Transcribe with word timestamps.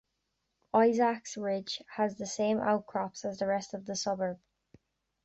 Isaacs 0.73 1.37
ridge 1.37 1.83
has 1.89 2.15
the 2.17 2.25
same 2.25 2.59
outcrops 2.59 3.23
as 3.23 3.37
the 3.37 3.45
rest 3.45 3.75
of 3.75 3.85
the 3.85 3.95
suburb. 3.95 4.39